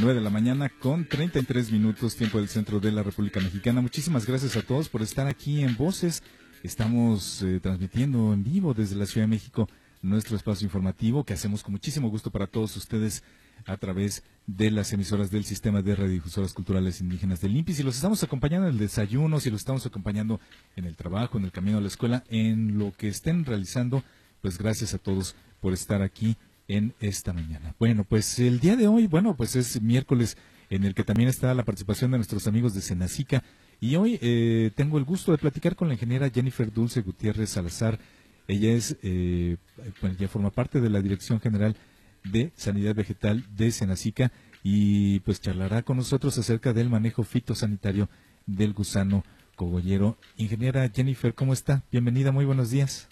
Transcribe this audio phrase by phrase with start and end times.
[0.00, 3.82] 9 de la mañana con 33 minutos tiempo del centro de la República Mexicana.
[3.82, 6.22] Muchísimas gracias a todos por estar aquí en Voces.
[6.62, 9.68] Estamos eh, transmitiendo en vivo desde la Ciudad de México
[10.00, 13.22] nuestro espacio informativo que hacemos con muchísimo gusto para todos ustedes
[13.66, 17.74] a través de las emisoras del Sistema de Radiodifusoras Culturales Indígenas del INPI.
[17.74, 20.40] Si los estamos acompañando en el desayuno, si los estamos acompañando
[20.76, 24.02] en el trabajo, en el camino a la escuela, en lo que estén realizando,
[24.40, 26.38] pues gracias a todos por estar aquí
[26.70, 27.74] en esta mañana.
[27.78, 30.36] Bueno, pues el día de hoy, bueno, pues es miércoles
[30.70, 33.42] en el que también está la participación de nuestros amigos de Senacica
[33.80, 37.98] y hoy eh, tengo el gusto de platicar con la ingeniera Jennifer Dulce Gutiérrez Salazar.
[38.46, 39.56] Ella es, eh,
[40.00, 41.74] bueno, ya forma parte de la Dirección General
[42.22, 44.30] de Sanidad Vegetal de Senacica
[44.62, 48.08] y pues charlará con nosotros acerca del manejo fitosanitario
[48.46, 49.24] del gusano
[49.56, 50.18] cogollero.
[50.36, 51.82] Ingeniera Jennifer, ¿cómo está?
[51.90, 53.08] Bienvenida, muy buenos días.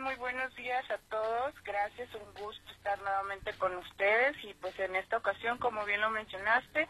[0.00, 1.54] Muy buenos días a todos.
[1.64, 6.10] Gracias, un gusto estar nuevamente con ustedes y pues en esta ocasión, como bien lo
[6.10, 6.86] mencionaste,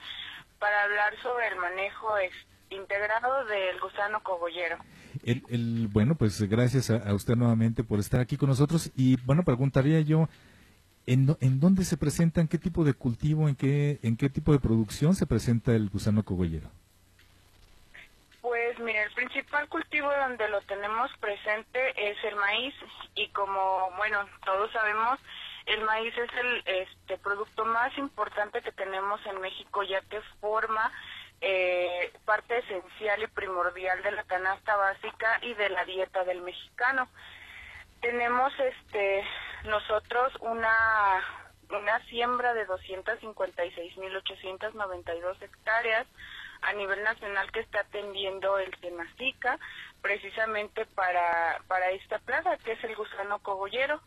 [0.59, 2.09] para hablar sobre el manejo
[2.69, 4.77] integrado del gusano cogollero.
[5.25, 10.01] El, bueno, pues gracias a, usted nuevamente por estar aquí con nosotros y bueno, preguntaría
[10.01, 10.29] yo,
[11.06, 14.53] ¿en, ¿en dónde se presenta, en qué tipo de cultivo, en qué, en qué tipo
[14.53, 16.70] de producción se presenta el gusano cogollero?
[18.78, 22.72] Pues mire, el principal cultivo donde lo tenemos presente es el maíz
[23.16, 25.18] y como, bueno, todos sabemos,
[25.66, 30.92] el maíz es el este, producto más importante que tenemos en México ya que forma
[31.40, 37.08] eh, parte esencial y primordial de la canasta básica y de la dieta del mexicano.
[38.00, 39.24] Tenemos este
[39.64, 41.24] nosotros una
[41.70, 46.06] una siembra de 256.892 hectáreas
[46.63, 49.58] a nivel nacional que está atendiendo el Senacica
[50.01, 54.01] precisamente para, para esta plaga que es el gusano cogollero.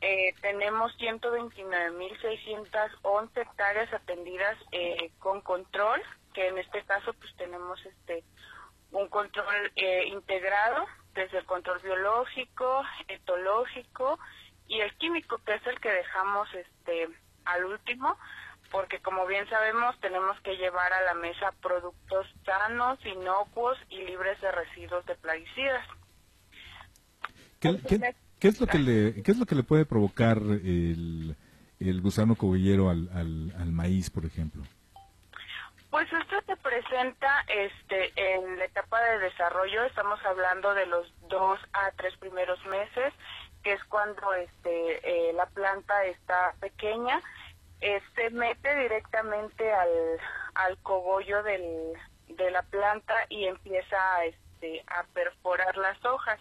[0.00, 6.02] Eh, tenemos 129.611 hectáreas atendidas eh, con control,
[6.34, 8.22] que en este caso pues tenemos este
[8.92, 14.20] un control eh, integrado desde el control biológico, etológico
[14.68, 17.08] y el químico que es el que dejamos este
[17.44, 18.16] al último
[18.70, 24.40] porque como bien sabemos tenemos que llevar a la mesa productos sanos, inocuos y libres
[24.40, 25.86] de residuos de plaguicidas.
[27.60, 27.68] ¿Qué,
[28.48, 31.36] es lo que le qué es lo que le puede provocar el,
[31.80, 34.62] el gusano coguillero al, al, maíz, por ejemplo?
[35.90, 41.58] Pues esto se presenta este en la etapa de desarrollo, estamos hablando de los dos
[41.72, 43.14] a tres primeros meses,
[43.62, 47.22] que es cuando este eh, la planta está pequeña
[47.80, 49.90] se este, mete directamente al,
[50.54, 51.92] al cogollo del,
[52.28, 56.40] de la planta y empieza este, a perforar las hojas.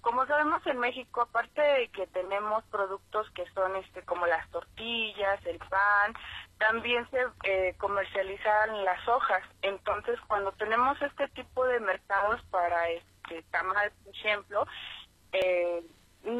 [0.00, 5.44] Como sabemos en México, aparte de que tenemos productos que son este como las tortillas,
[5.46, 6.14] el pan,
[6.58, 9.42] también se eh, comercializan las hojas.
[9.62, 14.66] Entonces, cuando tenemos este tipo de mercados para este tamal, por ejemplo,
[15.32, 15.82] eh,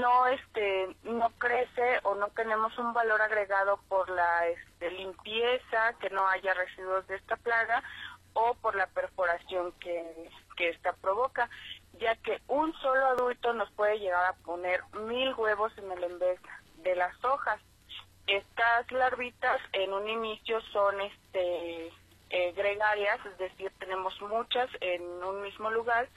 [0.06, 6.10] no este no crece o no tenemos un valor agregado por la este, limpieza que
[6.10, 7.82] no haya residuos de esta plaga
[8.34, 11.50] o por la perforación que, que esta provoca
[11.98, 16.38] ya que un solo adulto nos puede llegar a poner mil huevos en el envés
[16.82, 17.58] de las hojas.
[18.26, 21.90] Estas larvitas en un inicio son este
[22.30, 26.08] eh, gregarias es decir tenemos muchas en un mismo lugar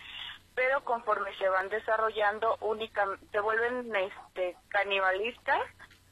[0.56, 5.62] pero conforme se van desarrollando únicamente se vuelven este canibalistas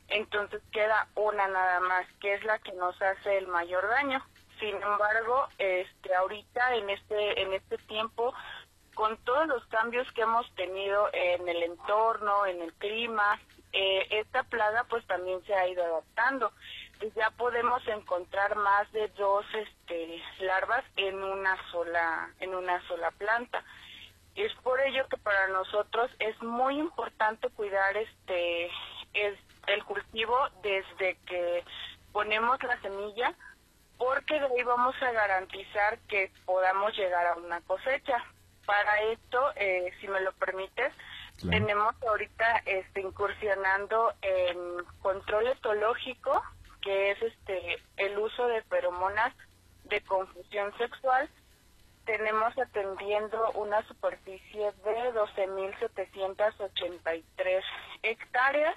[0.09, 4.23] entonces queda una nada más que es la que nos hace el mayor daño.
[4.59, 8.33] Sin embargo este ahorita en este en este tiempo
[8.95, 13.39] con todos los cambios que hemos tenido en el entorno en el clima
[13.73, 16.51] eh, esta plaga pues también se ha ido adaptando.
[16.99, 23.11] Pues ya podemos encontrar más de dos este larvas en una sola en una sola
[23.11, 23.63] planta
[24.43, 28.69] es por ello que para nosotros es muy importante cuidar este
[29.13, 31.63] el, cultivo desde que
[32.11, 33.33] ponemos la semilla
[33.97, 38.23] porque de ahí vamos a garantizar que podamos llegar a una cosecha.
[38.65, 40.93] Para esto, eh, si me lo permites,
[41.49, 46.43] tenemos ahorita este, incursionando en control etológico,
[46.81, 49.33] que es este el uso de feromonas
[49.85, 51.29] de confusión sexual.
[52.07, 57.63] Tenemos atendiendo una superficie de 12.783
[58.01, 58.75] hectáreas,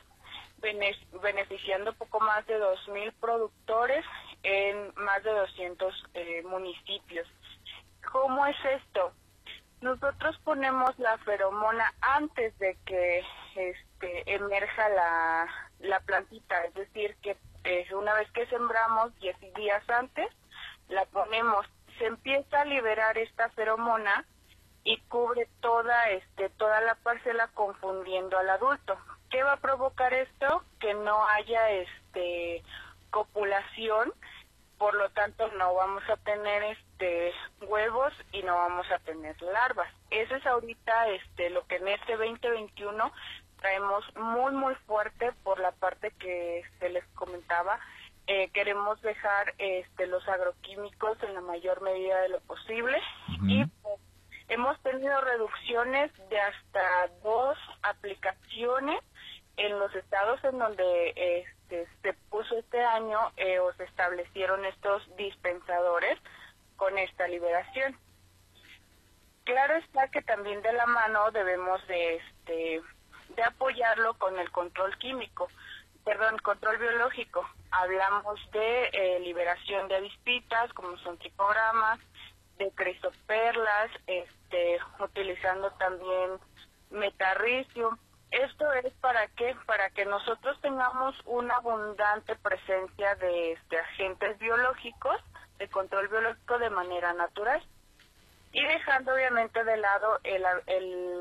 [1.23, 4.05] beneficiando poco más de 2.000 productores
[4.43, 7.29] en más de 200 eh, municipios.
[8.11, 9.12] ¿Cómo es esto?
[9.81, 13.25] Nosotros ponemos la feromona antes de que
[13.55, 15.47] este, emerja la,
[15.79, 20.27] la plantita, es decir, que eh, una vez que sembramos 10 días antes,
[20.88, 21.65] la ponemos,
[22.00, 24.25] se empieza a liberar esta feromona
[24.85, 28.99] y cubre toda este toda la parcela confundiendo al adulto.
[29.29, 30.64] ¿Qué va a provocar esto?
[30.81, 32.64] Que no haya este
[33.11, 34.14] copulación,
[34.79, 37.35] por lo tanto no vamos a tener este
[37.67, 39.93] huevos y no vamos a tener larvas.
[40.08, 43.12] Eso es ahorita este lo que en este 2021
[43.61, 47.79] traemos muy muy fuerte por la parte que se les comentaba.
[48.32, 52.97] Eh, queremos dejar este los agroquímicos en la mayor medida de lo posible
[53.43, 53.99] y pues,
[54.47, 59.00] hemos tenido reducciones de hasta dos aplicaciones
[59.56, 65.03] en los estados en donde este, se puso este año eh, o se establecieron estos
[65.17, 66.17] dispensadores
[66.77, 67.99] con esta liberación.
[69.43, 72.81] Claro está que también de la mano debemos de, este,
[73.35, 75.49] de apoyarlo con el control químico,
[76.10, 77.48] perdón, control biológico.
[77.70, 82.00] Hablamos de eh, liberación de avispitas, como son tricogramas,
[82.58, 86.32] de crisoperlas, este, utilizando también
[86.90, 87.96] metarricio,
[88.32, 89.54] esto es para qué?
[89.66, 95.16] Para que nosotros tengamos una abundante presencia de, este, agentes biológicos,
[95.58, 97.62] de control biológico de manera natural.
[98.52, 100.19] Y dejando obviamente de lado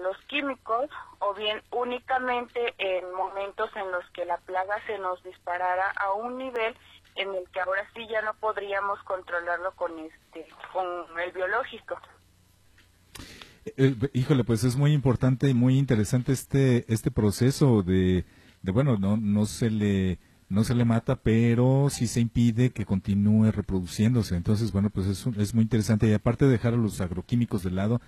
[0.04, 0.90] los químicos
[1.20, 6.38] o bien únicamente en momentos en los que la plaga se nos disparara a un
[6.38, 6.76] nivel
[7.16, 10.88] en el que ahora sí ya no podríamos controlarlo con este con
[11.20, 12.00] el biológico.
[13.78, 18.26] Eh, híjole, pues es muy importante y muy interesante este este proceso de,
[18.62, 22.86] de bueno, no no se le no se le mata, pero sí se impide que
[22.86, 24.36] continúe reproduciéndose.
[24.36, 26.08] Entonces, bueno, pues es, es muy interesante.
[26.08, 28.02] Y aparte de dejar a los agroquímicos de lado,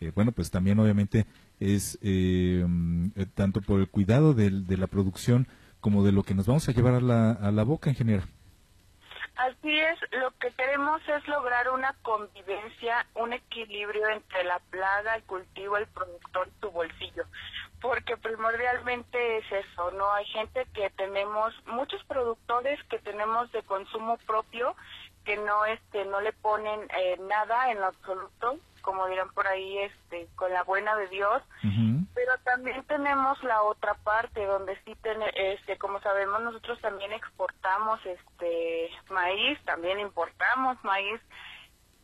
[0.00, 1.26] eh, bueno, pues también obviamente
[1.60, 5.46] es eh, mm, tanto por el cuidado de, la producción
[5.80, 8.28] como de lo que nos vamos a llevar a la, a la boca en general.
[9.36, 15.24] Así es, lo que queremos es lograr una convivencia, un equilibrio entre la plaga, el
[15.24, 17.24] cultivo, el productor y tu bolsillo,
[17.84, 20.10] porque primordialmente es eso, ¿no?
[20.14, 24.74] Hay gente que tenemos, muchos productores que tenemos de consumo propio,
[25.26, 29.78] que no este no le ponen eh, nada en lo absoluto como dirán por ahí
[29.78, 31.42] este con la buena de Dios.
[32.14, 38.00] Pero también tenemos la otra parte donde sí tiene este como sabemos nosotros también exportamos
[38.04, 41.20] este maíz también importamos maíz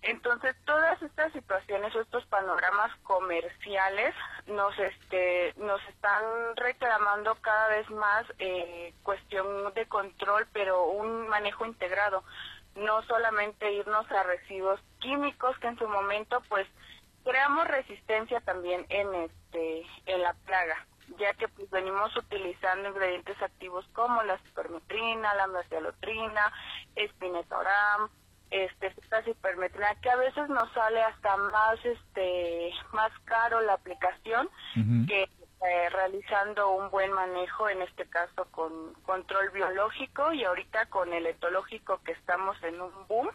[0.02, 4.14] entonces todas estas situaciones o estos panoramas comerciales
[4.47, 6.25] nos este nos están
[6.56, 12.25] reclamando cada vez más eh, cuestión de control pero un manejo integrado.
[12.76, 16.67] No solamente irnos a residuos químicos que en su momento pues
[17.25, 20.87] creamos resistencia también en este en la plaga
[21.19, 26.52] ya que pues venimos utilizando ingredientes activos como la supermetrina, la mercialotrina,
[26.95, 28.09] espinetoram,
[28.50, 34.49] este esta supermetrina que a veces nos sale hasta más este más caro la aplicación
[35.07, 35.28] que
[35.62, 41.26] eh, realizando un buen manejo, en este caso con control biológico y ahorita con el
[41.26, 43.28] etológico que estamos en un boom,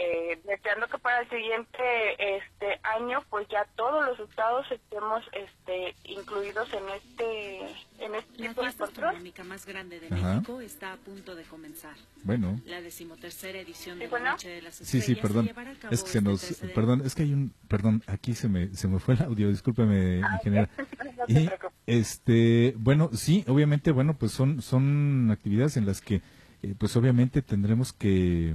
[0.00, 5.94] eh, deseando que para el siguiente este año pues ya todos los estados estemos este
[6.04, 7.60] incluidos en este
[7.98, 11.96] en este la tipo fiesta astronómica más grande de México está a punto de comenzar.
[12.22, 12.60] Bueno.
[12.64, 14.26] La decimotercera edición de ¿Sí, bueno?
[14.26, 15.48] la Noche de las Sí, Estrellas sí, perdón.
[15.90, 18.48] Es que se este nos, 13 de perdón, es que hay un, perdón, aquí se
[18.48, 20.68] me, se me fue el audio, discúlpeme, Ah, ingeniera.
[21.16, 21.50] no te Y,
[21.86, 26.22] este, bueno, sí, obviamente, bueno, pues son, son actividades en las que,
[26.62, 28.54] eh, pues obviamente tendremos que,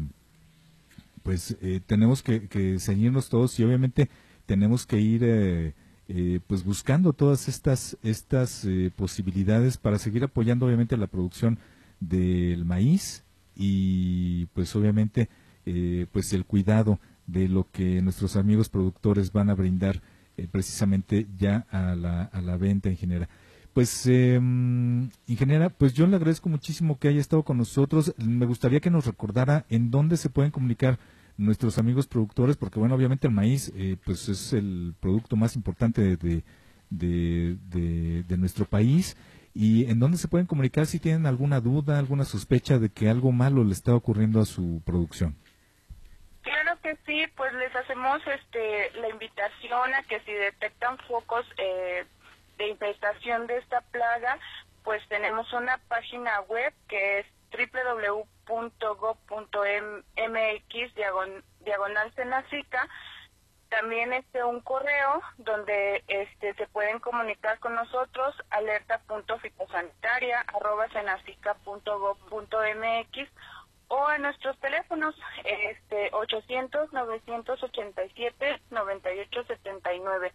[1.23, 4.09] pues eh, tenemos que, que ceñirnos todos y obviamente
[4.45, 5.73] tenemos que ir, eh,
[6.09, 11.57] eh, pues buscando todas estas, estas eh, posibilidades para seguir apoyando obviamente la producción
[11.99, 13.23] del maíz
[13.55, 15.29] y pues obviamente
[15.65, 20.01] eh, pues el cuidado de lo que nuestros amigos productores van a brindar
[20.35, 23.29] eh, precisamente ya a la, a la venta en general.
[23.73, 24.39] Pues, eh,
[25.27, 28.13] ingeniera, pues yo le agradezco muchísimo que haya estado con nosotros.
[28.17, 30.99] Me gustaría que nos recordara en dónde se pueden comunicar
[31.37, 36.17] nuestros amigos productores, porque bueno, obviamente el maíz, eh, pues es el producto más importante
[36.17, 36.43] de,
[36.89, 39.17] de, nuestro país.
[39.55, 43.31] ¿Y en dónde se pueden comunicar si tienen alguna duda, alguna sospecha de que algo
[43.31, 45.35] malo le está ocurriendo a su producción?
[46.41, 52.03] Claro que sí, pues les hacemos este la invitación a que si detectan focos eh,
[52.63, 54.39] de infestación de esta plaga,
[54.83, 58.25] pues tenemos una página web que es www.go.mx
[61.59, 62.87] diagonal senacica.
[63.69, 73.29] También este un correo donde este se pueden comunicar con nosotros alerta.fitosanitaria arroba mx
[73.89, 80.31] o en nuestros teléfonos este 800 987 9879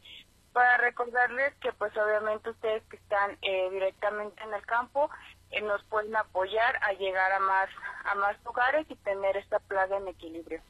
[0.52, 5.11] para recordarles que pues obviamente ustedes que están eh, directamente en el campo
[5.50, 7.69] eh, nos pueden apoyar a llegar a más
[8.05, 10.61] a más lugares y tener esta plaga en equilibrio.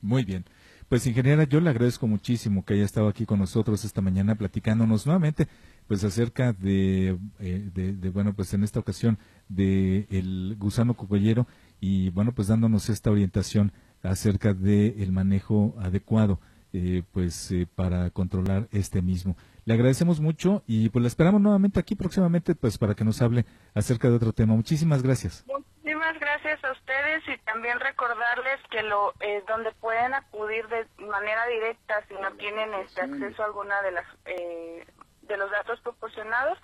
[0.00, 0.44] Muy bien.
[0.88, 5.06] Pues ingeniera, yo le agradezco muchísimo que haya estado aquí con nosotros esta mañana platicándonos
[5.06, 5.48] nuevamente
[5.86, 11.46] pues acerca de, eh, de, bueno pues en esta ocasión de el gusano cocollero
[11.80, 13.72] y bueno pues dándonos esta orientación
[14.02, 16.38] acerca del el manejo adecuado
[16.76, 19.36] eh, pues eh, para controlar este mismo.
[19.64, 23.46] Le agradecemos mucho y pues la esperamos nuevamente aquí próximamente pues para que nos hable
[23.76, 24.54] acerca de otro tema.
[24.56, 25.44] Muchísimas gracias.
[25.46, 31.46] Muchísimas gracias a ustedes y también recordarles que lo eh, donde pueden acudir de manera
[31.46, 36.58] directa si no tienen este acceso a alguna de las de los datos proporcionados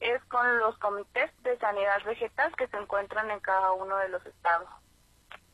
[0.00, 4.26] es con los comités de sanidad vegetal que se encuentran en cada uno de los
[4.26, 4.68] estados.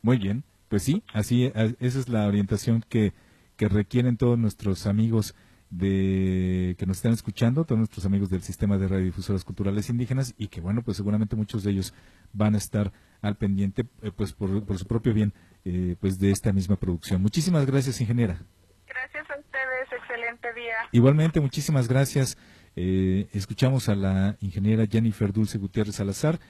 [0.02, 3.12] Muy bien, pues sí, así esa es la orientación que
[3.61, 5.35] que requieren todos nuestros amigos
[5.69, 10.49] de que nos están escuchando, todos nuestros amigos del sistema de radiodifusoras culturales indígenas y
[10.49, 11.93] que bueno, pues seguramente muchos de ellos
[12.33, 12.90] van a estar
[13.21, 15.35] al pendiente, eh, pues por, su propio bien,
[15.67, 17.21] eh, pues de esta misma producción.
[17.21, 18.40] Muchísimas gracias, ingeniera.
[18.88, 20.76] Gracias a ustedes, excelente día.
[20.93, 22.38] Igualmente, muchísimas gracias.
[22.76, 26.40] Eh, escuchamos a la ingeniera Jennifer Dulce Gutiérrez Salazar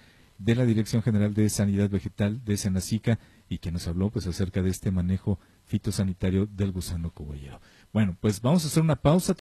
[0.40, 3.18] de la Dirección General de Sanidad Vegetal de Senacica
[3.48, 7.60] y que nos habló pues acerca de este manejo fitosanitario del gusano cogollero.
[7.92, 9.28] Bueno, pues vamos a hacer una pausa.